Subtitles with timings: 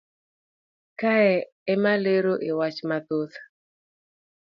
[0.99, 1.31] kae
[1.73, 3.35] emalero e wach mathoth